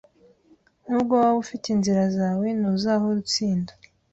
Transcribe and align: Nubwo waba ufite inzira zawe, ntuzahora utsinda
Nubwo 0.87 1.13
waba 1.21 1.37
ufite 1.43 1.65
inzira 1.71 2.03
zawe, 2.17 2.47
ntuzahora 2.59 3.17
utsinda 3.23 3.71